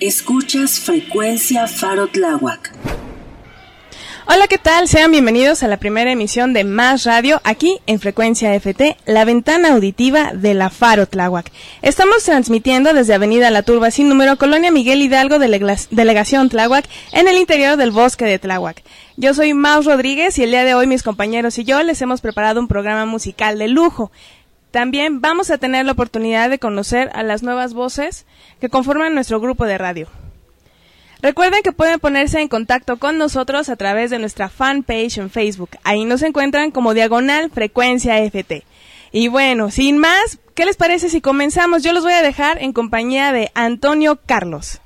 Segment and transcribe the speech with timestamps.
[0.00, 2.72] Escuchas frecuencia Faro Tláhuac.
[4.26, 4.88] Hola, ¿qué tal?
[4.88, 9.74] Sean bienvenidos a la primera emisión de Más Radio, aquí en Frecuencia FT, la ventana
[9.74, 11.52] auditiva de la Faro Tláhuac.
[11.82, 17.36] Estamos transmitiendo desde Avenida La Turba sin número, Colonia Miguel Hidalgo, Delegación Tláhuac, en el
[17.36, 18.82] interior del bosque de Tláhuac.
[19.18, 22.22] Yo soy Maus Rodríguez y el día de hoy mis compañeros y yo les hemos
[22.22, 24.10] preparado un programa musical de lujo.
[24.70, 28.26] También vamos a tener la oportunidad de conocer a las nuevas voces
[28.60, 30.08] que conforman nuestro grupo de radio.
[31.22, 35.70] Recuerden que pueden ponerse en contacto con nosotros a través de nuestra fanpage en Facebook.
[35.84, 38.64] Ahí nos encuentran como Diagonal Frecuencia FT.
[39.12, 41.82] Y bueno, sin más, ¿qué les parece si comenzamos?
[41.82, 44.80] Yo los voy a dejar en compañía de Antonio Carlos.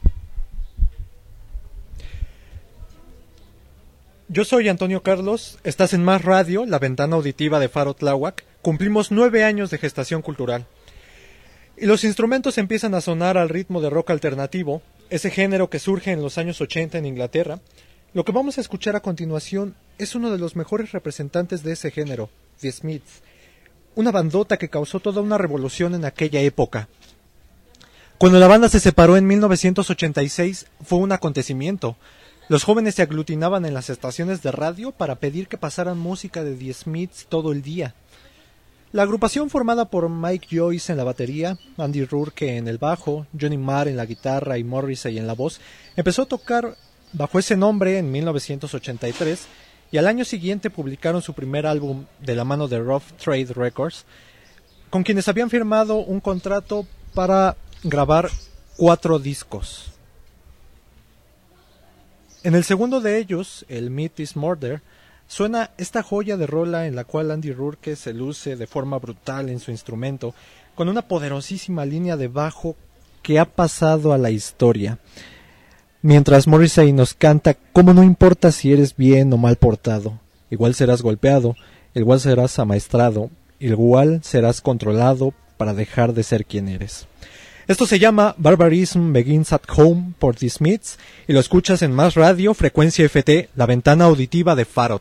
[4.28, 8.42] Yo soy Antonio Carlos, estás en Más Radio, la ventana auditiva de Faro Tláhuac.
[8.64, 10.64] Cumplimos nueve años de gestación cultural.
[11.76, 16.12] Y los instrumentos empiezan a sonar al ritmo de rock alternativo, ese género que surge
[16.12, 17.60] en los años 80 en Inglaterra.
[18.14, 21.90] Lo que vamos a escuchar a continuación es uno de los mejores representantes de ese
[21.90, 22.30] género,
[22.62, 23.20] The Smiths,
[23.96, 26.88] una bandota que causó toda una revolución en aquella época.
[28.16, 31.98] Cuando la banda se separó en 1986 fue un acontecimiento.
[32.48, 36.54] Los jóvenes se aglutinaban en las estaciones de radio para pedir que pasaran música de
[36.54, 37.94] The Smiths todo el día.
[38.94, 43.58] La agrupación formada por Mike Joyce en la batería, Andy Rourke en el bajo, Johnny
[43.58, 45.60] Marr en la guitarra y Morrissey en la voz,
[45.96, 46.76] empezó a tocar
[47.12, 49.48] bajo ese nombre en 1983
[49.90, 54.04] y al año siguiente publicaron su primer álbum de la mano de Rough Trade Records,
[54.90, 58.30] con quienes habían firmado un contrato para grabar
[58.76, 59.90] cuatro discos.
[62.44, 64.82] En el segundo de ellos, el Meat is Murder,
[65.26, 69.48] Suena esta joya de rola en la cual Andy Rourke se luce de forma brutal
[69.48, 70.34] en su instrumento,
[70.74, 72.76] con una poderosísima línea de bajo
[73.22, 74.98] que ha pasado a la historia.
[76.02, 80.20] Mientras Morrissey nos canta, como no importa si eres bien o mal portado,
[80.50, 81.56] igual serás golpeado,
[81.94, 87.06] igual serás amaestrado, igual serás controlado para dejar de ser quien eres.
[87.66, 92.14] Esto se llama Barbarism Begins at Home por The Smiths y lo escuchas en Más
[92.14, 95.00] Radio, Frecuencia FT, la ventana auditiva de Faro.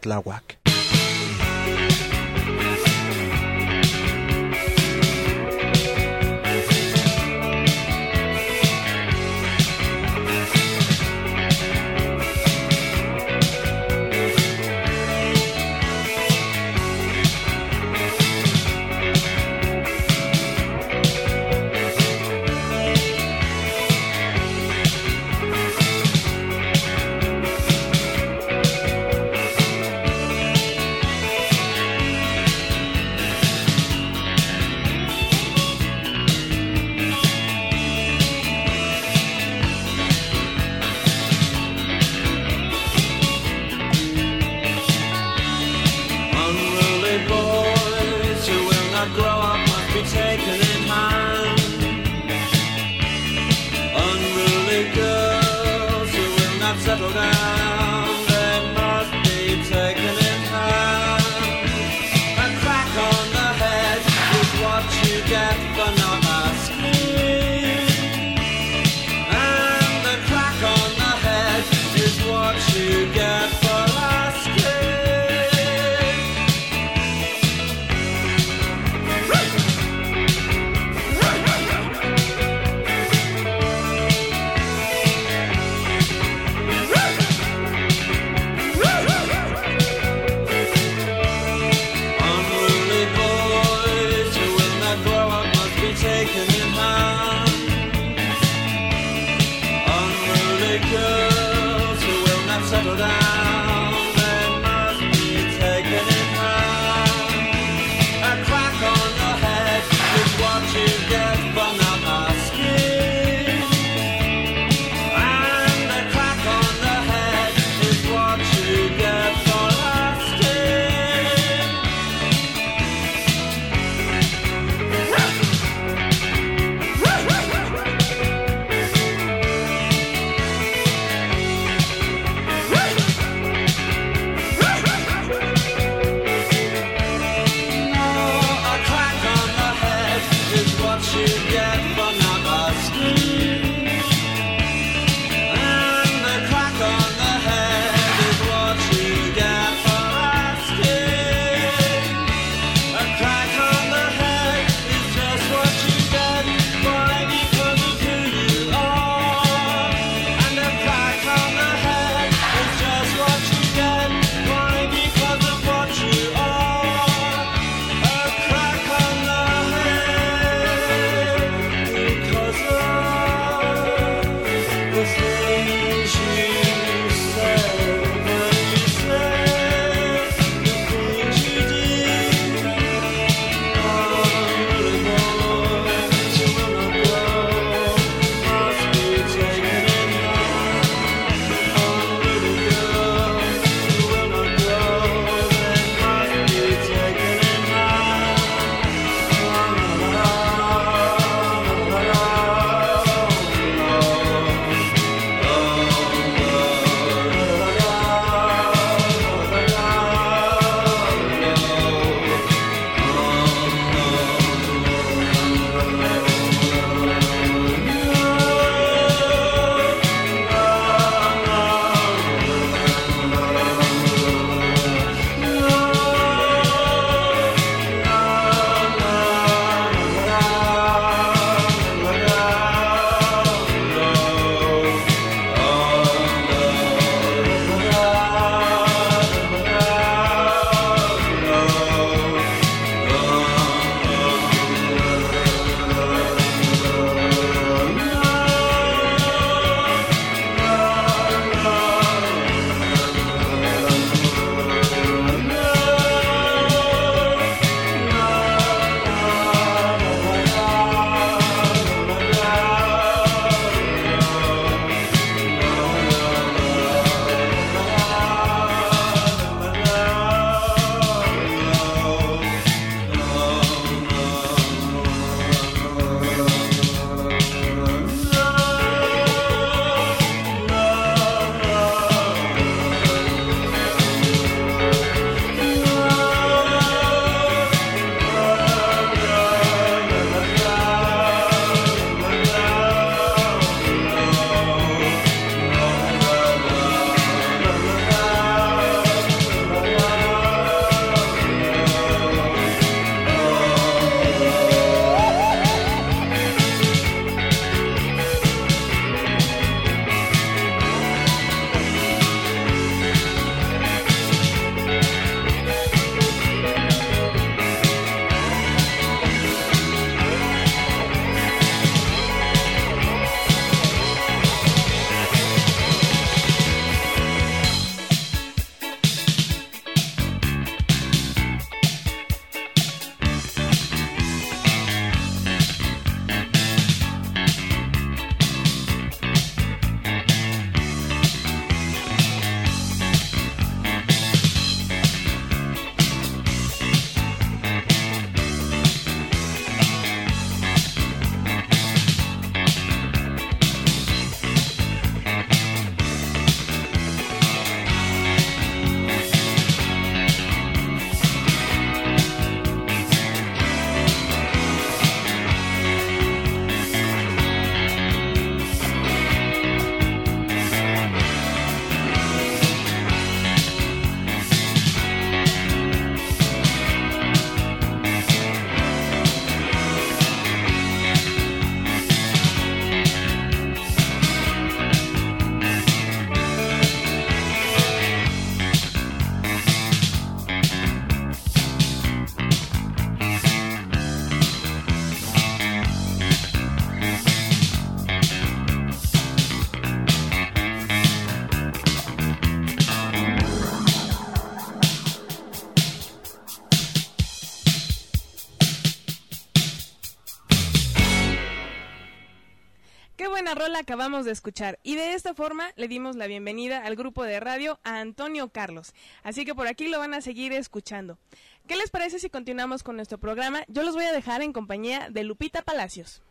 [413.51, 417.39] Rola acabamos de escuchar y de esta forma le dimos la bienvenida al grupo de
[417.39, 418.93] radio a Antonio Carlos.
[419.21, 421.19] Así que por aquí lo van a seguir escuchando.
[421.67, 423.63] ¿Qué les parece si continuamos con nuestro programa?
[423.67, 426.21] Yo los voy a dejar en compañía de Lupita Palacios.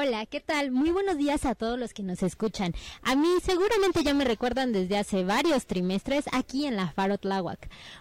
[0.00, 0.70] Hola, ¿qué tal?
[0.70, 2.72] Muy buenos días a todos los que nos escuchan.
[3.02, 7.18] A mí seguramente ya me recuerdan desde hace varios trimestres aquí en la Faro.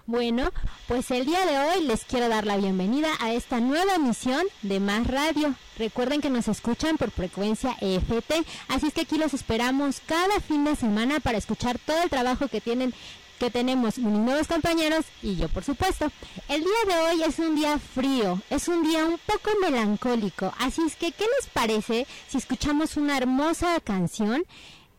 [0.05, 0.51] Bueno,
[0.87, 4.79] pues el día de hoy les quiero dar la bienvenida a esta nueva emisión de
[4.79, 5.55] Más Radio.
[5.79, 10.65] Recuerden que nos escuchan por frecuencia EFT, así es que aquí los esperamos cada fin
[10.65, 12.93] de semana para escuchar todo el trabajo que tienen
[13.37, 16.11] que tenemos mis nuevos compañeros y yo por supuesto.
[16.49, 20.81] El día de hoy es un día frío, es un día un poco melancólico, así
[20.85, 24.43] es que ¿qué les parece si escuchamos una hermosa canción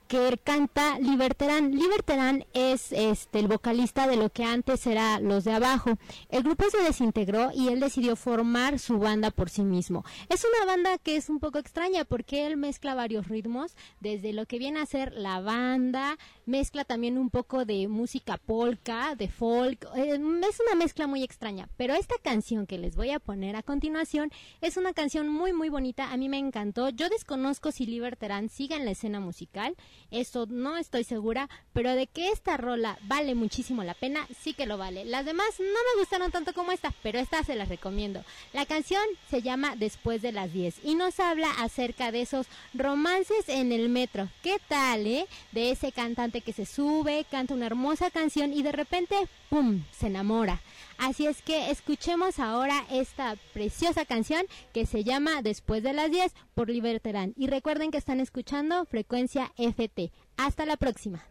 [0.08, 1.72] que canta Liberterán.
[1.72, 5.98] Liberterán es este el vocalista de lo que antes era Los de Abajo.
[6.30, 10.04] El grupo se desintegró y él decidió formar su banda por sí mismo.
[10.30, 14.46] Es una banda que es un poco extraña porque él mezcla varios ritmos, desde lo
[14.46, 19.84] que viene a ser la banda, mezcla también un poco de música polka, de folk,
[19.94, 23.62] eh, es una mezcla muy extraña, pero esta canción que les voy a poner a
[23.62, 24.30] continuación
[24.62, 26.88] es una canción muy muy bonita, a mí me encantó.
[26.88, 29.76] Yo desconozco si Liberterán siga en la escena musical
[30.10, 34.66] eso no estoy segura, pero de que esta rola vale muchísimo la pena, sí que
[34.66, 35.04] lo vale.
[35.04, 38.24] Las demás no me gustaron tanto como esta, pero esta se las recomiendo.
[38.52, 43.48] La canción se llama Después de las 10 y nos habla acerca de esos romances
[43.48, 44.28] en el metro.
[44.42, 45.26] ¿Qué tal, eh?
[45.52, 49.16] De ese cantante que se sube, canta una hermosa canción y de repente,
[49.50, 50.60] ¡pum!, se enamora.
[50.98, 56.34] Así es que escuchemos ahora esta preciosa canción que se llama Después de las 10
[56.54, 57.34] por Liberterán.
[57.36, 60.10] Y recuerden que están escuchando Frecuencia FT.
[60.36, 61.24] Hasta la próxima.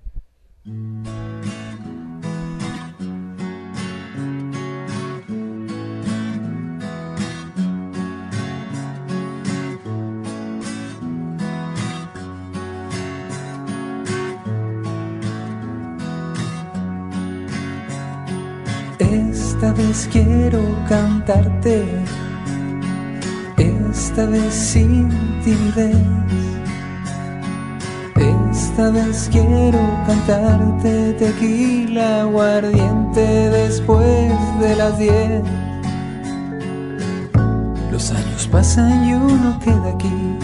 [19.67, 21.85] Esta vez quiero cantarte,
[23.57, 25.09] esta vez sin
[25.43, 25.97] timidez.
[28.15, 34.31] Esta vez quiero cantarte tequila aguardiente después
[34.61, 35.43] de las diez.
[37.91, 40.37] Los años pasan y uno queda aquí,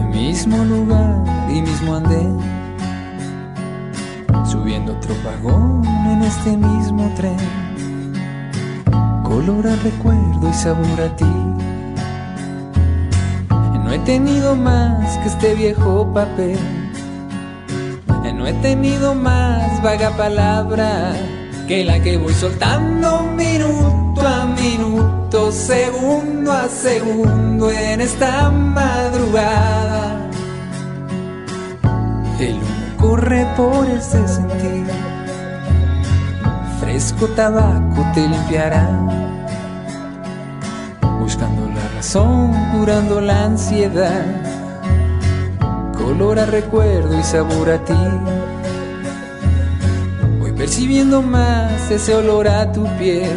[0.00, 1.14] el mismo lugar
[1.48, 2.55] y mismo andén
[4.96, 7.36] otro vagón en este mismo tren.
[9.22, 11.24] Color al recuerdo y sabor a ti.
[13.84, 16.58] No he tenido más que este viejo papel.
[18.34, 21.14] No he tenido más vaga palabra
[21.66, 30.15] que la que voy soltando minuto a minuto, segundo a segundo en esta madrugada.
[33.26, 34.86] Corre por ese sentir.
[36.78, 38.88] Fresco tabaco te limpiará,
[41.18, 44.26] buscando la razón, curando la ansiedad.
[45.98, 48.04] Color a recuerdo y sabor a ti.
[50.38, 53.36] Voy percibiendo más ese olor a tu piel.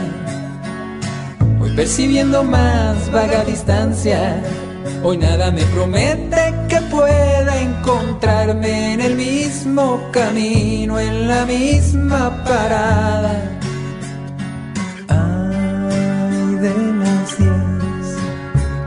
[1.57, 4.39] Voy percibiendo más vaga distancia.
[5.01, 7.28] Hoy nada me promete que pueda
[8.19, 13.41] encontrarme en el mismo camino, en la misma parada.
[15.07, 18.17] Ay, de las diez,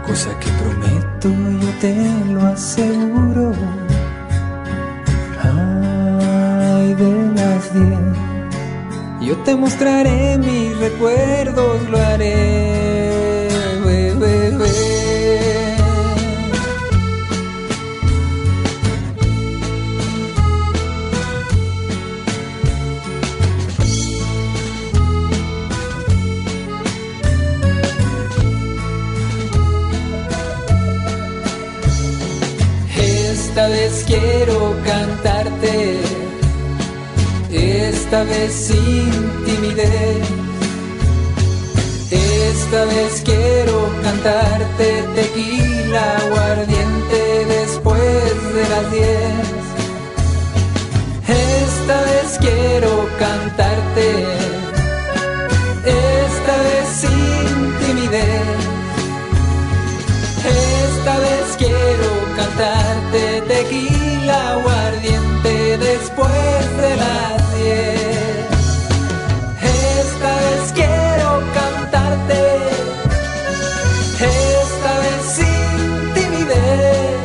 [0.06, 1.28] cosa que prometo,
[1.62, 1.94] yo te
[2.30, 3.52] lo aseguro.
[5.42, 12.71] Ay, de las diez, yo te mostraré mis recuerdos, lo haré.
[33.92, 36.00] Vez quiero cantarte,
[37.50, 39.10] esta vez sin
[39.44, 40.26] timidez.
[42.10, 49.60] Esta vez quiero cantarte tequila aguardiente después de las diez.
[51.28, 54.08] Esta vez quiero cantarte,
[55.84, 58.72] esta vez sin timidez.
[60.44, 61.41] Esta vez
[62.42, 68.46] cantarte tequila aguardiente después de las diez.
[70.00, 72.42] Esta vez quiero cantarte,
[74.20, 77.20] esta vez sin timidez.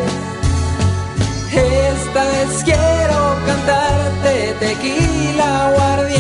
[1.52, 6.17] Esta vez quiero cantarte tequila aguardiente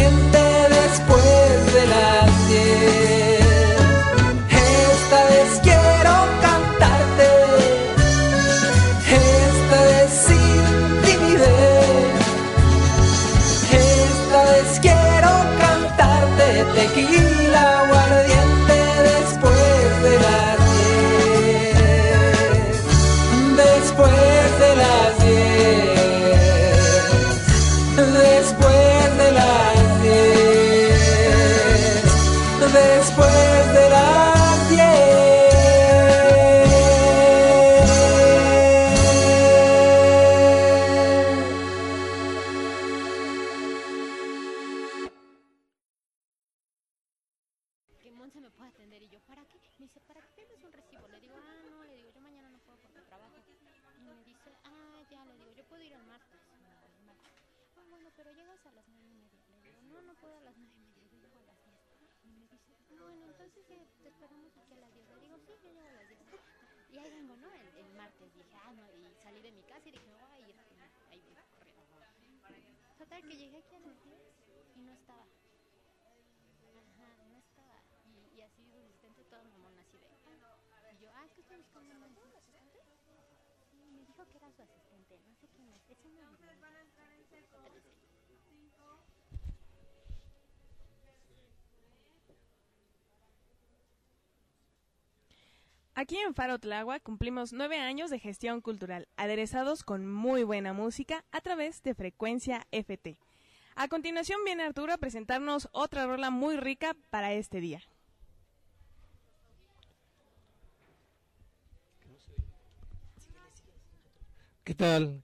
[96.00, 101.26] Aquí en Faro Tláhuac cumplimos nueve años de gestión cultural, aderezados con muy buena música
[101.32, 103.18] a través de Frecuencia FT.
[103.76, 107.82] A continuación viene Arturo a presentarnos otra rola muy rica para este día.
[114.64, 115.24] ¿Qué tal?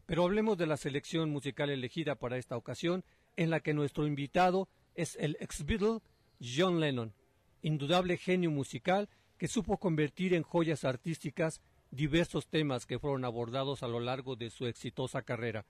[0.06, 3.04] Pero hablemos de la selección musical elegida para esta ocasión,
[3.36, 6.00] en la que nuestro invitado es el ex Beatle
[6.40, 7.14] John Lennon,
[7.62, 13.88] indudable genio musical que supo convertir en joyas artísticas diversos temas que fueron abordados a
[13.88, 15.66] lo largo de su exitosa carrera.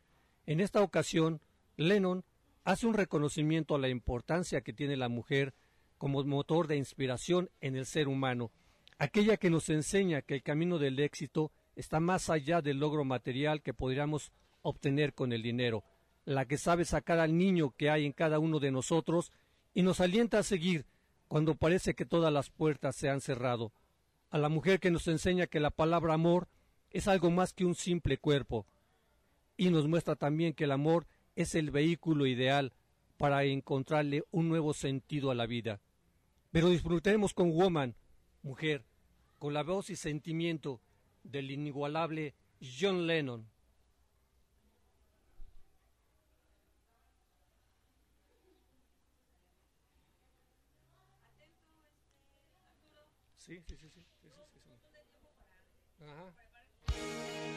[0.46, 1.42] En esta ocasión,
[1.78, 2.24] Lennon
[2.64, 5.54] hace un reconocimiento a la importancia que tiene la mujer
[5.98, 8.52] como motor de inspiración en el ser humano,
[8.98, 13.62] aquella que nos enseña que el camino del éxito está más allá del logro material
[13.62, 15.84] que podríamos obtener con el dinero,
[16.26, 19.32] la que sabe sacar al niño que hay en cada uno de nosotros
[19.74, 20.86] y nos alienta a seguir
[21.28, 23.72] cuando parece que todas las puertas se han cerrado,
[24.30, 26.48] a la mujer que nos enseña que la palabra amor
[26.92, 28.66] es algo más que un simple cuerpo,
[29.58, 32.74] y nos muestra también que el amor es el vehículo ideal
[33.18, 35.82] para encontrarle un nuevo sentido a la vida.
[36.52, 37.96] Pero disfrutemos con Woman,
[38.44, 38.86] mujer,
[39.40, 40.82] con la voz y sentimiento
[41.26, 43.48] del inigualable John Lennon.
[53.36, 54.02] Sí, sí, sí, sí.
[54.22, 56.04] sí, sí, sí.
[56.04, 57.55] Ajá.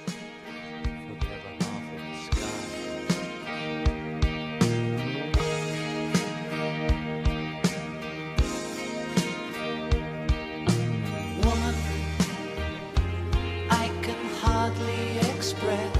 [14.69, 15.98] Hardly express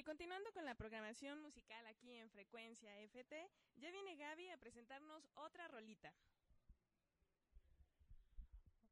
[0.00, 5.28] Y continuando con la programación musical aquí en Frecuencia FT, ya viene Gaby a presentarnos
[5.34, 6.10] otra rolita.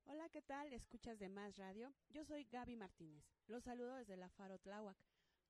[0.05, 0.71] Hola, ¿qué tal?
[0.75, 1.95] Escuchas de Más Radio.
[2.11, 3.25] Yo soy Gaby Martínez.
[3.47, 4.99] Los saludo desde la Faro Tláhuac.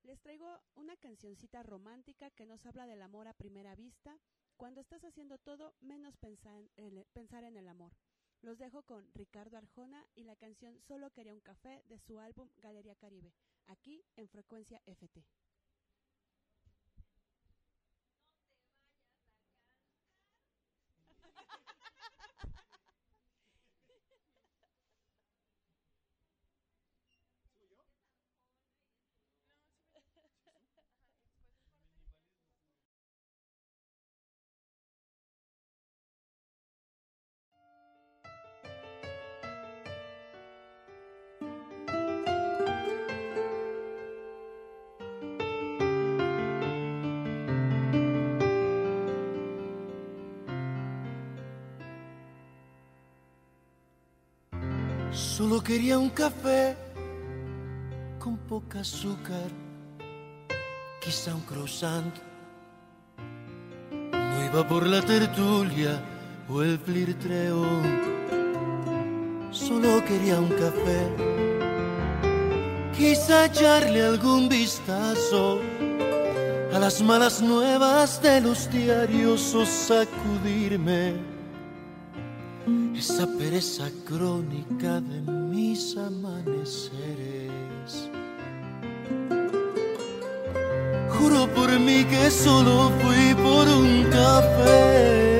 [0.05, 4.17] Les traigo una cancioncita romántica que nos habla del amor a primera vista,
[4.57, 7.91] cuando estás haciendo todo menos pensar en, pensar en el amor.
[8.43, 12.49] Los dejo con Ricardo Arjona y la canción Solo quería un café de su álbum
[12.59, 13.35] Galería Caribe,
[13.67, 15.25] aquí en Frecuencia FT.
[55.39, 56.77] Solo quería un café
[58.19, 59.49] con poca azúcar,
[61.01, 62.13] quizá un croissant.
[64.11, 66.03] No iba por la tertulia
[66.49, 67.65] o el flirtreo,
[69.53, 71.03] solo quería un café.
[72.97, 75.61] Quizá echarle algún vistazo
[76.75, 81.28] a las malas nuevas de los diarios o sacudirme
[83.09, 88.11] esa pereza crónica de mis amaneceres.
[91.15, 95.39] Juro por mí que solo fui por un café.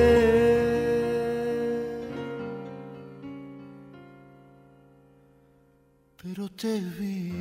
[6.23, 7.33] Pero te vi.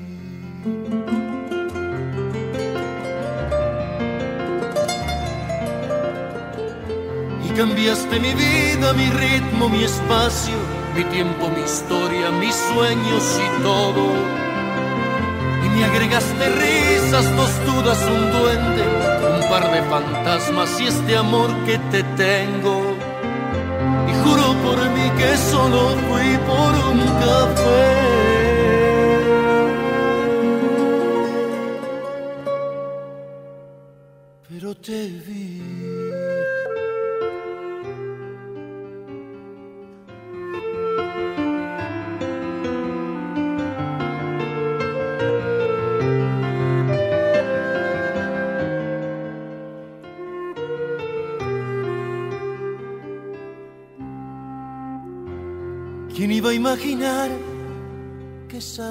[7.44, 10.54] y cambiaste mi vida, mi ritmo, mi espacio,
[10.94, 14.04] mi tiempo, mi historia, mis sueños y todo.
[15.64, 18.84] Y me agregaste risas, dos dudas, un duende,
[19.36, 22.96] un par de fantasmas y este amor que te tengo.
[24.08, 28.08] Y juro por mí que solo fui por un café.
[34.48, 35.37] Pero te vi.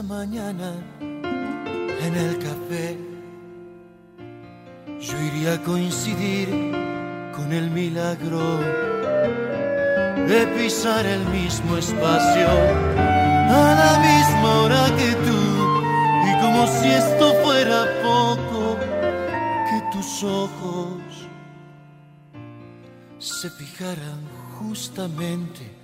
[0.08, 2.98] Mañana en el café.
[5.00, 6.48] Yo iría a coincidir
[7.36, 8.60] con el milagro
[10.28, 12.48] de pisar el mismo espacio
[13.50, 15.39] a la misma hora que tú.
[16.30, 21.28] Y como si esto fuera poco que tus ojos
[23.20, 24.22] se fijaran
[24.58, 25.77] justamente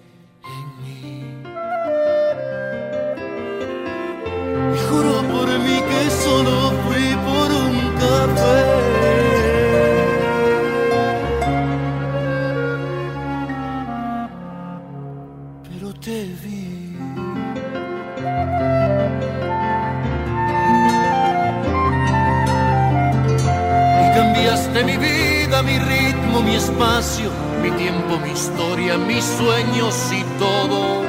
[24.63, 31.04] cambiaste mi vida, mi ritmo, mi espacio, mi tiempo, mi historia, mis sueños y todo.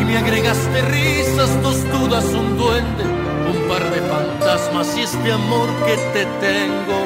[0.00, 5.68] Y me agregaste risas, dos dudas, un duende, un par de fantasmas y este amor
[5.86, 7.00] que te tengo.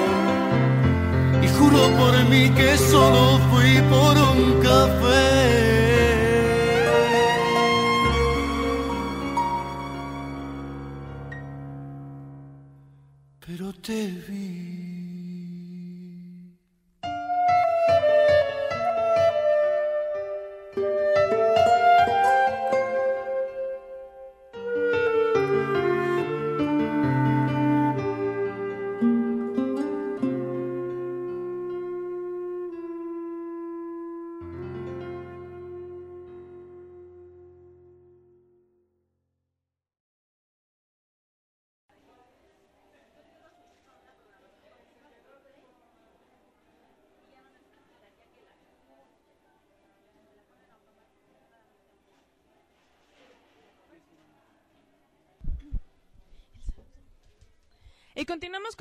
[1.42, 5.74] Y juro por mí que solo fui por un café.
[13.46, 14.43] Pero te vi.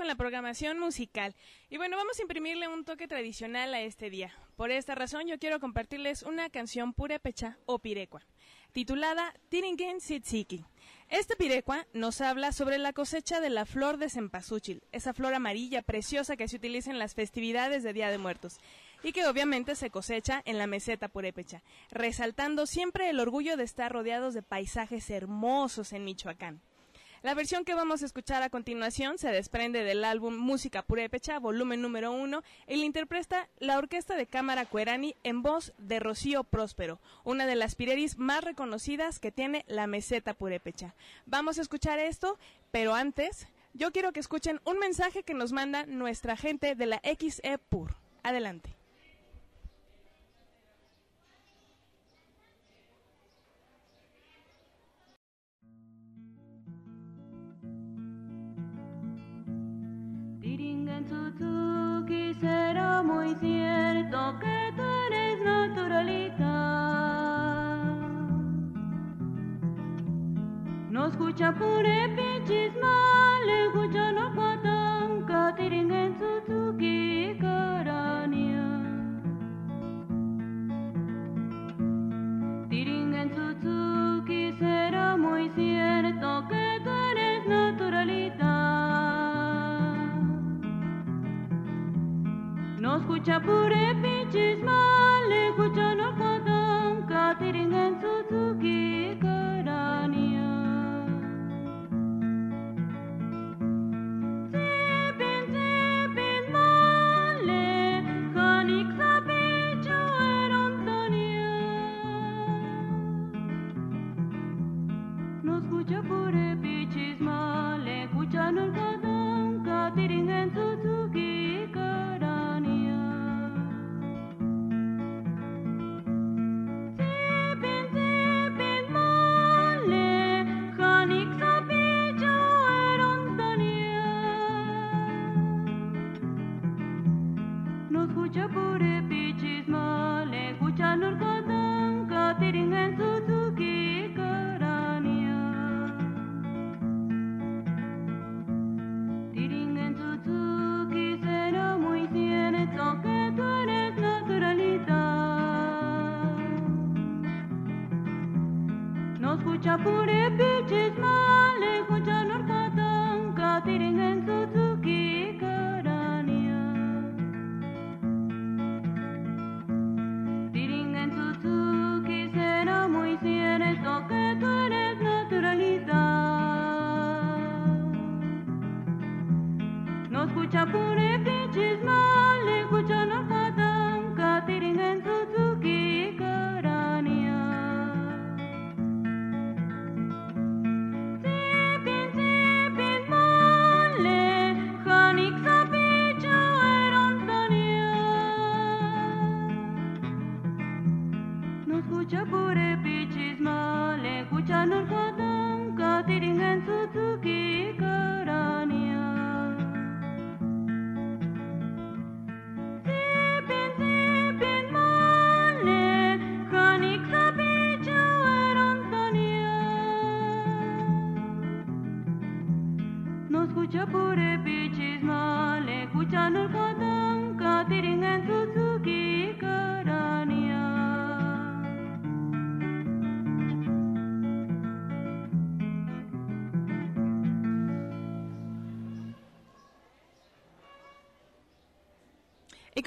[0.03, 1.33] Con la programación musical.
[1.69, 4.33] Y bueno, vamos a imprimirle un toque tradicional a este día.
[4.57, 8.21] Por esta razón yo quiero compartirles una canción purépecha o pirecua,
[8.73, 10.65] titulada Tiringen Sitsiki.
[11.07, 15.81] Este pirecua nos habla sobre la cosecha de la flor de cempasúchil, esa flor amarilla
[15.81, 18.57] preciosa que se utiliza en las festividades de Día de Muertos
[19.03, 23.89] y que obviamente se cosecha en la meseta purépecha, resaltando siempre el orgullo de estar
[23.89, 26.61] rodeados de paisajes hermosos en Michoacán.
[27.23, 31.81] La versión que vamos a escuchar a continuación se desprende del álbum Música Purépecha, volumen
[31.81, 36.99] número uno, y la interpreta la Orquesta de Cámara Cuerani en voz de Rocío Próspero,
[37.23, 40.95] una de las pireris más reconocidas que tiene la meseta purépecha.
[41.25, 42.37] Vamos a escuchar esto,
[42.71, 47.01] pero antes, yo quiero que escuchen un mensaje que nos manda nuestra gente de la
[47.05, 47.95] XE Pur.
[48.23, 48.75] Adelante.
[61.03, 66.53] Tiringen Suzuki, será muy cierto que tú eres naturalita.
[70.89, 78.67] No escucha pure pichis mal, escucha no patanca, Tiringen Suzuki, carania.
[82.69, 86.62] Tiringen Suzuki, será muy cierto que
[92.83, 99.17] No escucha pure pinches mal, escucha no padan, Katiringen Suzuki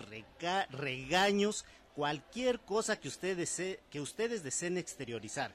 [0.72, 3.10] regaños, cualquier cosa que,
[3.90, 5.52] que ustedes deseen exteriorizar.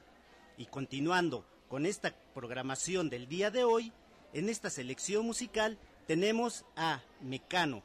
[0.57, 3.93] Y continuando con esta programación del día de hoy,
[4.33, 7.83] en esta selección musical tenemos a Mecano,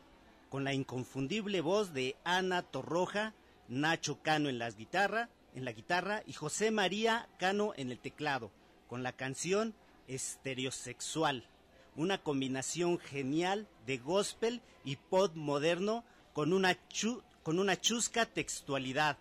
[0.48, 3.34] con la inconfundible voz de Ana Torroja,
[3.68, 8.50] Nacho Cano en guitarra, en la guitarra y José María Cano en el teclado,
[8.88, 9.74] con la canción
[10.08, 11.46] Estereosexual,
[11.94, 16.78] una combinación genial de gospel y pop moderno con una
[17.42, 19.18] con una chusca textualidad.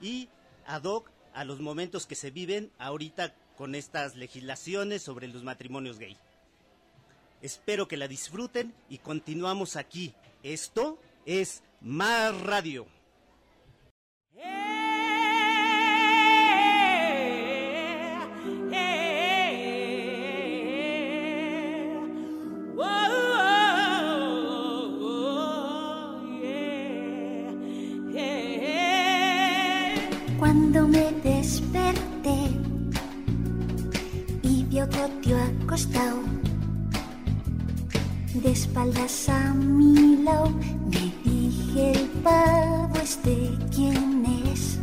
[0.00, 0.28] Y
[0.66, 5.98] ad hoc a los momentos que se viven ahorita con estas legislaciones sobre los matrimonios
[5.98, 6.16] gay.
[7.42, 10.14] Espero que la disfruten y continuamos aquí.
[10.42, 12.86] Esto es Más Radio.
[30.38, 30.85] Cuando
[38.32, 40.48] de espaldas a mi lado,
[40.90, 44.78] me dije el pavo este quién es.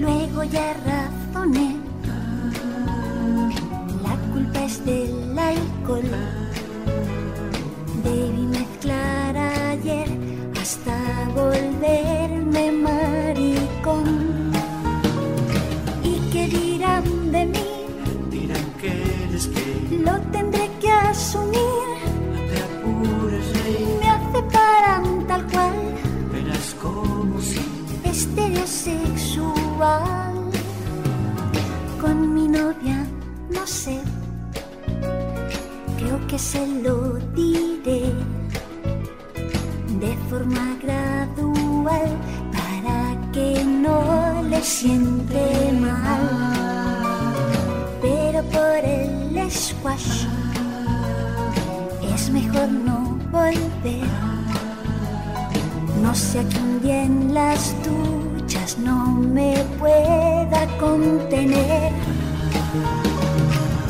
[0.00, 1.76] Luego ya razoné,
[4.02, 6.10] la culpa es del alcohol.
[8.04, 10.08] Debí mezclar ayer
[10.58, 10.96] hasta
[11.34, 12.15] volverme
[36.52, 38.02] se lo diré
[40.00, 42.10] de forma gradual
[42.56, 42.98] para
[43.32, 45.42] que no le siente
[45.72, 46.24] mal.
[48.00, 50.26] Pero por el squash
[52.14, 54.06] es mejor no volver.
[56.00, 58.98] No sé a quién día en las duchas no
[59.36, 61.92] me pueda contener.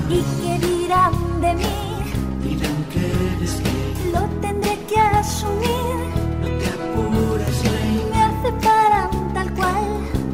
[0.09, 1.86] ¿Y qué dirán de mí?
[5.37, 5.97] Asumir.
[6.41, 9.85] no te apures, rey, Me aceptarán tal cual,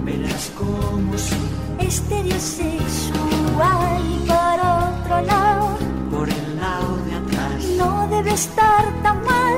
[0.04, 1.36] verás como si
[1.78, 4.00] estereosexual.
[4.14, 5.64] Y por otro lado,
[6.10, 9.56] por el lado de atrás, no debe estar tan mal.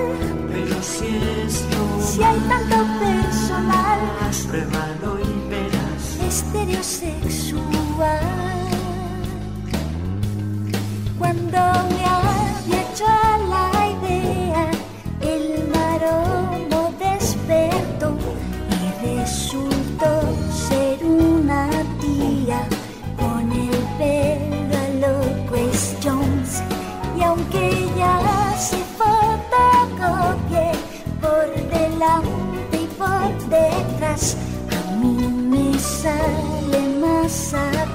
[0.50, 4.00] pero si es lo Si hay tanto personal,
[4.48, 6.02] pruébalo y verás.
[6.28, 8.43] estereosexual.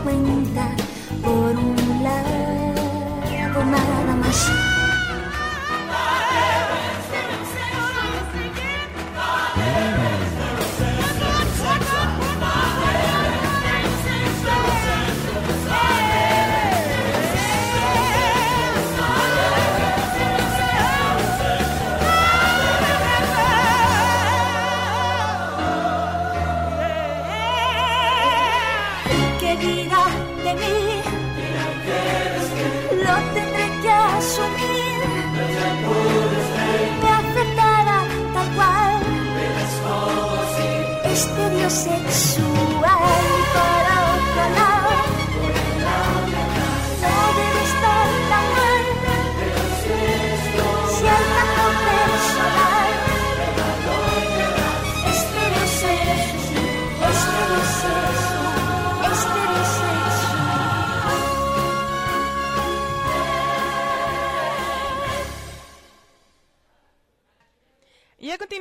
[0.10, 0.79] Cuenta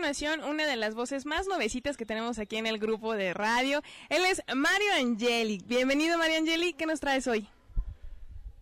[0.08, 3.82] una de las voces más nuevecitas que tenemos aquí en el grupo de radio.
[4.08, 5.62] Él es Mario Angeli.
[5.66, 6.72] Bienvenido, Mario Angeli.
[6.72, 7.46] ¿Qué nos traes hoy?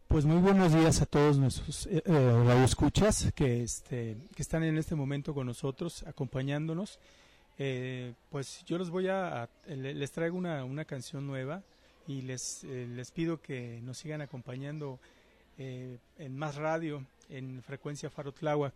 [0.08, 4.76] Pues muy buenos días a todos nuestros eh, eh, radioescuchas que, este, que están en
[4.76, 6.98] este momento con nosotros, acompañándonos.
[7.58, 11.62] Eh, pues yo les voy a, a- le- les traigo una, una canción nueva
[12.08, 14.98] y les, eh, les pido que nos sigan acompañando
[15.58, 18.74] eh, en más radio, en frecuencia Faro Tláhuac.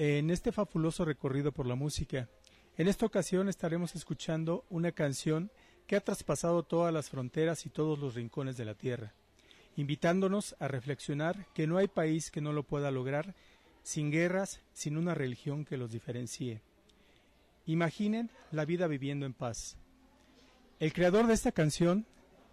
[0.00, 2.28] En este fabuloso recorrido por la música,
[2.76, 5.50] En esta ocasión estaremos escuchando una canción
[5.88, 9.12] que ha traspasado todas las fronteras y todos los rincones de la Tierra,
[9.74, 13.34] invitándonos a reflexionar que no hay país que no lo pueda lograr
[13.82, 16.62] sin guerras, sin una religión que los diferencie.
[17.66, 19.76] Imaginen la vida viviendo en paz.
[20.78, 22.06] El creador de esta canción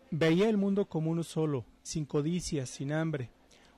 [0.10, 3.30] veía el mundo como uno solo, sin codicias, sin hambre,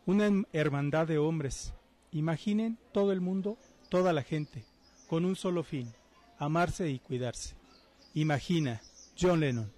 [0.05, 1.73] una hermandad de hombres.
[2.17, 3.59] Imaginen todo el mundo,
[3.89, 4.65] toda la gente,
[5.07, 5.93] con un solo fin,
[6.39, 7.55] amarse y cuidarse.
[8.15, 8.81] Imagina,
[9.15, 9.71] John Lennon.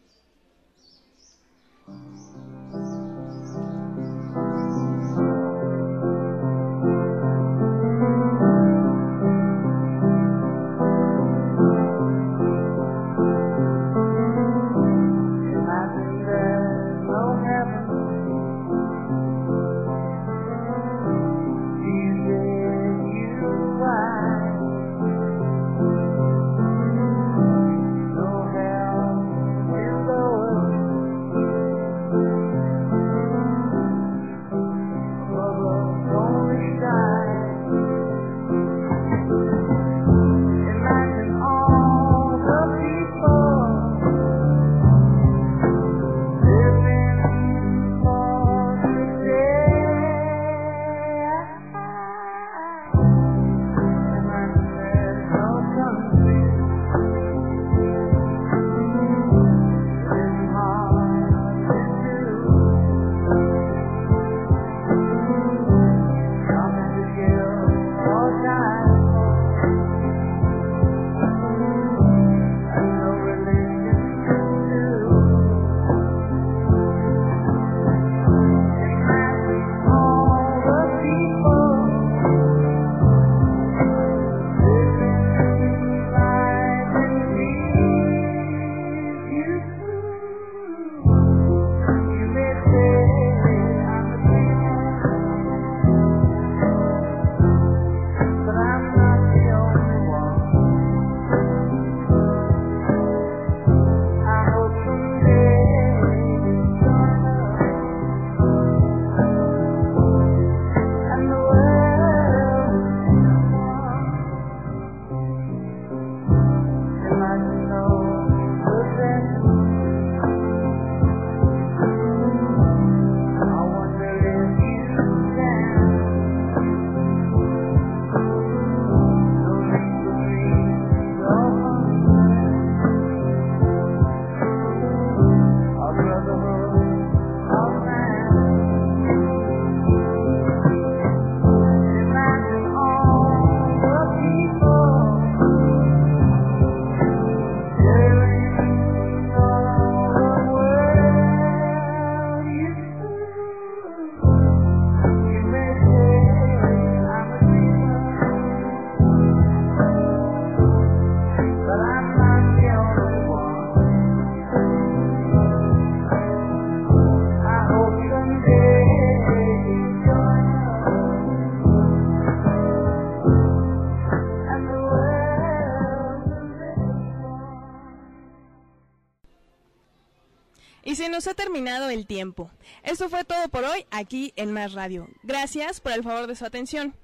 [181.68, 182.50] El tiempo.
[182.84, 185.08] Esto fue todo por hoy aquí en Más Radio.
[185.24, 186.96] Gracias por el favor de su atención.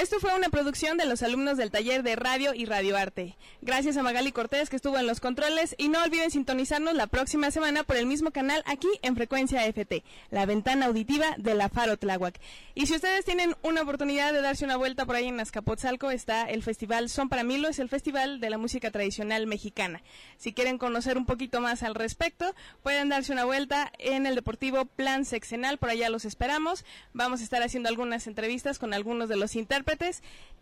[0.00, 3.36] Esto fue una producción de los alumnos del taller de radio y radioarte.
[3.60, 7.50] Gracias a Magali Cortés que estuvo en los controles y no olviden sintonizarnos la próxima
[7.50, 11.98] semana por el mismo canal aquí en Frecuencia FT, la ventana auditiva de la Faro
[11.98, 12.40] Tláhuac.
[12.74, 16.44] Y si ustedes tienen una oportunidad de darse una vuelta por ahí en Azcapotzalco está
[16.44, 20.00] el festival Son para Milo, es el festival de la música tradicional mexicana.
[20.38, 24.86] Si quieren conocer un poquito más al respecto, pueden darse una vuelta en el Deportivo
[24.86, 26.86] Plan Sexenal, por allá los esperamos.
[27.12, 29.56] Vamos a estar haciendo algunas entrevistas con algunos de los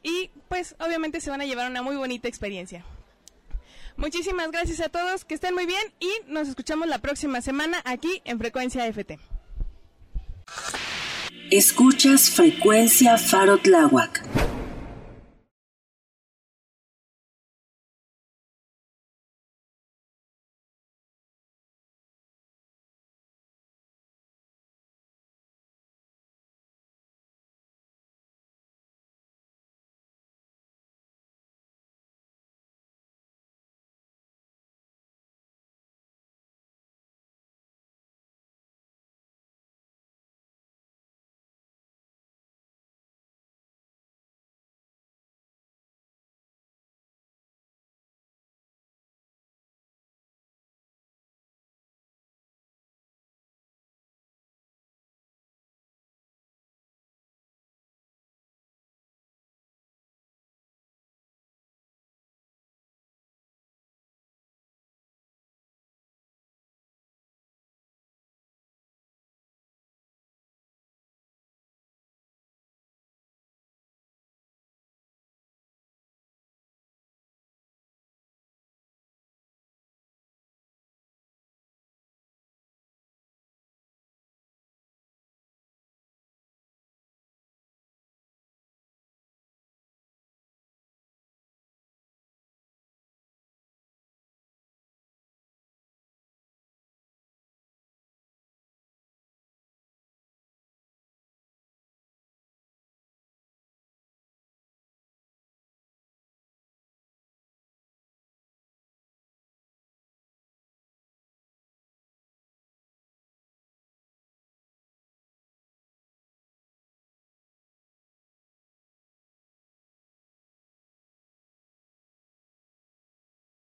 [0.02, 2.84] y pues obviamente se van a llevar una muy bonita experiencia.
[3.96, 8.22] Muchísimas gracias a todos, que estén muy bien y nos escuchamos la próxima semana aquí
[8.24, 9.18] en Frecuencia FT.
[11.50, 14.47] Escuchas Frecuencia Faro Tláhuac.